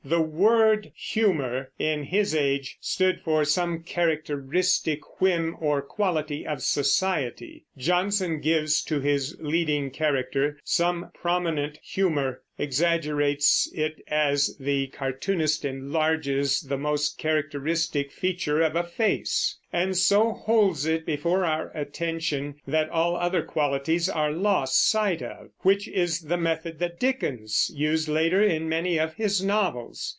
The 0.03 0.19
word 0.19 0.91
"humour" 0.95 1.71
in 1.77 2.05
his 2.05 2.33
age 2.33 2.77
stood 2.81 3.21
for 3.23 3.45
some 3.45 3.83
characteristic 3.83 5.21
whim 5.21 5.55
or 5.59 5.83
quality 5.83 6.45
of 6.45 6.63
society. 6.63 7.65
Jonson 7.77 8.41
gives 8.41 8.81
to 8.85 8.99
his 8.99 9.37
leading 9.39 9.91
character 9.91 10.59
some 10.63 11.11
prominent 11.13 11.77
humor, 11.83 12.41
exaggerates 12.57 13.71
it, 13.73 14.01
as 14.07 14.55
the 14.59 14.85
cartoonist 14.87 15.65
enlarges 15.65 16.61
the 16.61 16.77
most 16.77 17.17
characteristic 17.17 18.11
feature 18.11 18.61
of 18.61 18.75
a 18.75 18.83
face, 18.83 19.57
and 19.73 19.97
so 19.97 20.31
holds 20.33 20.85
it 20.85 21.03
before 21.05 21.43
our 21.43 21.71
attention 21.75 22.53
that 22.67 22.89
all 22.89 23.15
other 23.15 23.41
qualities 23.41 24.07
are 24.07 24.31
lost 24.31 24.87
sight 24.87 25.23
of; 25.23 25.49
which 25.59 25.87
is 25.87 26.19
the 26.21 26.37
method 26.37 26.77
that 26.77 26.99
Dickens 26.99 27.71
used 27.73 28.07
later 28.07 28.43
in 28.43 28.67
many 28.69 28.99
of 28.99 29.15
his 29.15 29.43
novels. 29.43 30.09